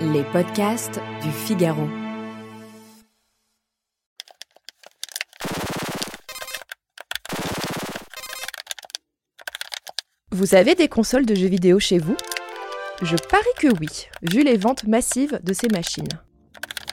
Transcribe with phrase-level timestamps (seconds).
[0.00, 1.88] Les podcasts du Figaro.
[10.30, 12.16] Vous avez des consoles de jeux vidéo chez vous?
[13.02, 16.08] Je parie que oui, vu les ventes massives de ces machines.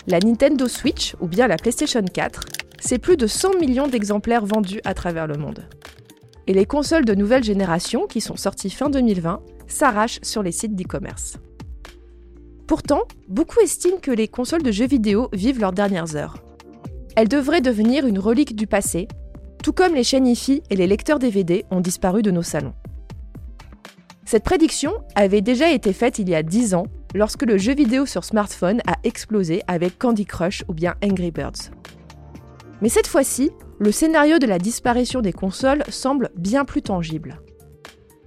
[0.08, 2.42] La Nintendo Switch ou bien la PlayStation 4,
[2.80, 5.68] c'est plus de 100 millions d'exemplaires vendus à travers le monde.
[6.48, 10.76] Et les consoles de nouvelle génération, qui sont sorties fin 2020, s'arrachent sur les sites
[10.76, 11.38] d'e-commerce.
[12.70, 16.36] Pourtant, beaucoup estiment que les consoles de jeux vidéo vivent leurs dernières heures.
[17.16, 19.08] Elles devraient devenir une relique du passé,
[19.64, 22.76] tout comme les chaînes IFI et les lecteurs DVD ont disparu de nos salons.
[24.24, 26.86] Cette prédiction avait déjà été faite il y a 10 ans,
[27.16, 31.72] lorsque le jeu vidéo sur smartphone a explosé avec Candy Crush ou bien Angry Birds.
[32.84, 37.42] Mais cette fois-ci, le scénario de la disparition des consoles semble bien plus tangible.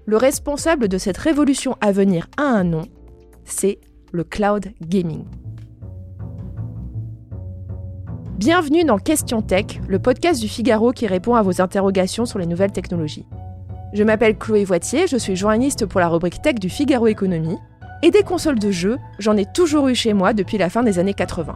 [0.05, 2.83] Le responsable de cette révolution à venir a un nom,
[3.45, 3.79] c'est
[4.13, 5.25] le cloud gaming.
[8.37, 12.47] Bienvenue dans Question Tech, le podcast du Figaro qui répond à vos interrogations sur les
[12.47, 13.27] nouvelles technologies.
[13.95, 17.57] Je m'appelle Chloé Voitier, je suis journaliste pour la rubrique Tech du Figaro Économie,
[18.03, 20.99] et des consoles de jeux, j'en ai toujours eu chez moi depuis la fin des
[20.99, 21.55] années 80.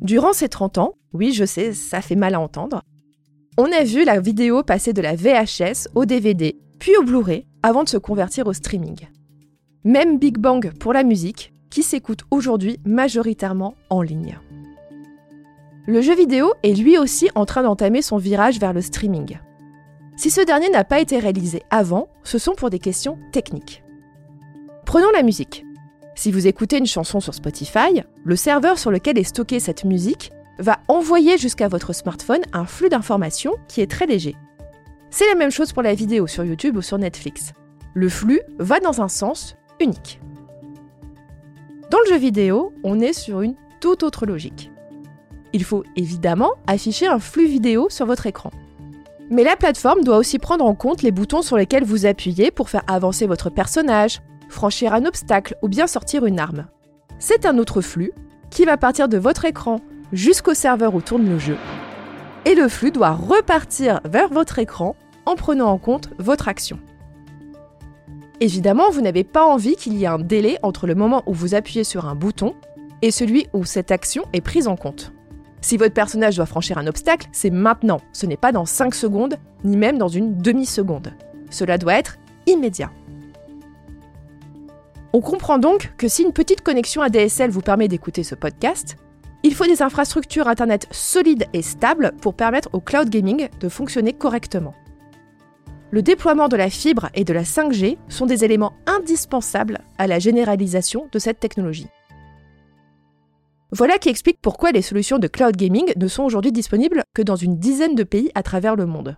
[0.00, 2.82] Durant ces 30 ans, oui je sais, ça fait mal à entendre,
[3.58, 7.82] on a vu la vidéo passer de la VHS au DVD, puis au Blu-ray, avant
[7.82, 9.08] de se convertir au streaming.
[9.82, 14.38] Même Big Bang pour la musique, qui s'écoute aujourd'hui majoritairement en ligne.
[15.88, 19.38] Le jeu vidéo est lui aussi en train d'entamer son virage vers le streaming.
[20.16, 23.82] Si ce dernier n'a pas été réalisé avant, ce sont pour des questions techniques.
[24.86, 25.64] Prenons la musique.
[26.14, 30.30] Si vous écoutez une chanson sur Spotify, le serveur sur lequel est stockée cette musique
[30.58, 34.36] va envoyer jusqu'à votre smartphone un flux d'informations qui est très léger.
[35.10, 37.52] C'est la même chose pour la vidéo sur YouTube ou sur Netflix.
[37.94, 40.20] Le flux va dans un sens unique.
[41.90, 44.70] Dans le jeu vidéo, on est sur une toute autre logique.
[45.54, 48.50] Il faut évidemment afficher un flux vidéo sur votre écran.
[49.30, 52.68] Mais la plateforme doit aussi prendre en compte les boutons sur lesquels vous appuyez pour
[52.68, 56.66] faire avancer votre personnage, franchir un obstacle ou bien sortir une arme.
[57.18, 58.12] C'est un autre flux
[58.50, 59.80] qui va partir de votre écran
[60.12, 61.56] jusqu'au serveur où tourne le jeu.
[62.44, 64.96] Et le flux doit repartir vers votre écran
[65.26, 66.78] en prenant en compte votre action.
[68.40, 71.54] Évidemment, vous n'avez pas envie qu'il y ait un délai entre le moment où vous
[71.54, 72.54] appuyez sur un bouton
[73.02, 75.12] et celui où cette action est prise en compte.
[75.60, 79.36] Si votre personnage doit franchir un obstacle, c'est maintenant, ce n'est pas dans 5 secondes,
[79.64, 81.14] ni même dans une demi-seconde.
[81.50, 82.90] Cela doit être immédiat.
[85.12, 88.96] On comprend donc que si une petite connexion ADSL vous permet d'écouter ce podcast,
[89.42, 94.12] il faut des infrastructures Internet solides et stables pour permettre au cloud gaming de fonctionner
[94.12, 94.74] correctement.
[95.90, 100.18] Le déploiement de la fibre et de la 5G sont des éléments indispensables à la
[100.18, 101.88] généralisation de cette technologie.
[103.70, 107.36] Voilà qui explique pourquoi les solutions de cloud gaming ne sont aujourd'hui disponibles que dans
[107.36, 109.16] une dizaine de pays à travers le monde.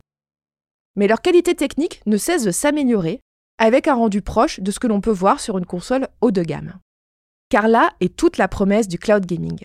[0.96, 3.20] Mais leur qualité technique ne cesse de s'améliorer
[3.58, 6.42] avec un rendu proche de ce que l'on peut voir sur une console haut de
[6.42, 6.74] gamme.
[7.48, 9.58] Car là est toute la promesse du cloud gaming.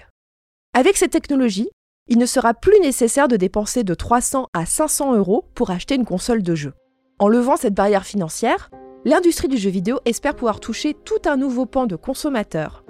[0.77, 1.69] Avec cette technologie,
[2.09, 6.03] il ne sera plus nécessaire de dépenser de 300 à 500 euros pour acheter une
[6.03, 6.73] console de jeu.
[7.17, 8.69] En levant cette barrière financière,
[9.05, 12.83] l'industrie du jeu vidéo espère pouvoir toucher tout un nouveau pan de consommateurs,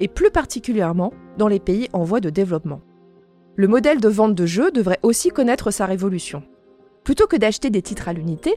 [0.00, 2.82] et plus particulièrement dans les pays en voie de développement.
[3.56, 6.42] Le modèle de vente de jeux devrait aussi connaître sa révolution.
[7.04, 8.54] Plutôt que d'acheter des titres à l'unité,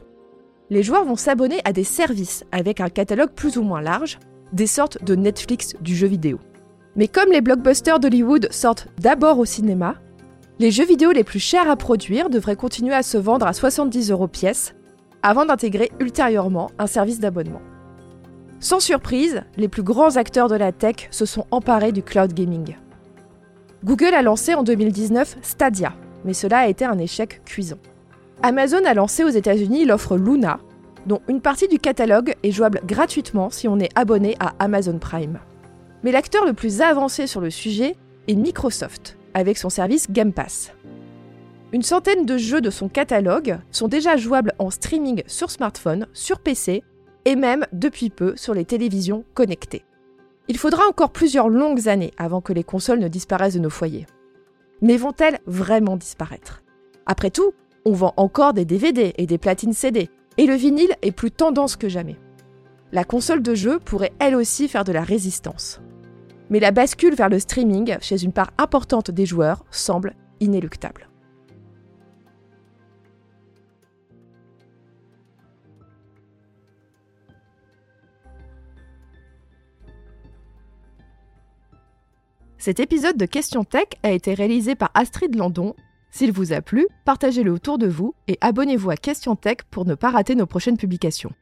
[0.68, 4.18] les joueurs vont s'abonner à des services avec un catalogue plus ou moins large,
[4.52, 6.38] des sortes de Netflix du jeu vidéo.
[6.96, 9.96] Mais comme les blockbusters d'Hollywood sortent d'abord au cinéma,
[10.60, 14.12] les jeux vidéo les plus chers à produire devraient continuer à se vendre à 70
[14.12, 14.74] euros pièce,
[15.22, 17.62] avant d'intégrer ultérieurement un service d'abonnement.
[18.60, 22.76] Sans surprise, les plus grands acteurs de la tech se sont emparés du cloud gaming.
[23.84, 25.92] Google a lancé en 2019 Stadia,
[26.24, 27.78] mais cela a été un échec cuisant.
[28.42, 30.60] Amazon a lancé aux États-Unis l'offre Luna,
[31.06, 35.40] dont une partie du catalogue est jouable gratuitement si on est abonné à Amazon Prime.
[36.04, 37.96] Mais l'acteur le plus avancé sur le sujet
[38.28, 40.72] est Microsoft, avec son service Game Pass.
[41.72, 46.40] Une centaine de jeux de son catalogue sont déjà jouables en streaming sur smartphone, sur
[46.40, 46.84] PC
[47.24, 49.82] et même depuis peu sur les télévisions connectées.
[50.46, 54.06] Il faudra encore plusieurs longues années avant que les consoles ne disparaissent de nos foyers.
[54.82, 56.62] Mais vont-elles vraiment disparaître?
[57.06, 57.54] Après tout,
[57.86, 61.76] on vend encore des DVD et des platines CD, et le vinyle est plus tendance
[61.76, 62.16] que jamais.
[62.92, 65.80] La console de jeu pourrait elle aussi faire de la résistance.
[66.50, 71.08] Mais la bascule vers le streaming chez une part importante des joueurs semble inéluctable.
[82.64, 85.74] Cet épisode de Question Tech a été réalisé par Astrid Landon.
[86.10, 89.94] S'il vous a plu, partagez-le autour de vous et abonnez-vous à Question Tech pour ne
[89.94, 91.32] pas rater nos prochaines publications.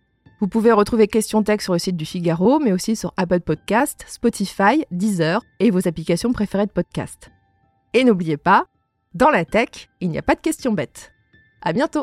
[0.43, 4.05] Vous pouvez retrouver Question Tech sur le site du Figaro, mais aussi sur Apple Podcast,
[4.09, 7.31] Spotify, Deezer et vos applications préférées de podcast.
[7.95, 8.67] Et n'oubliez pas,
[9.15, 11.13] dans la tech, il n'y a pas de questions bêtes.
[11.61, 12.03] À bientôt!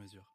[0.01, 0.25] mesure.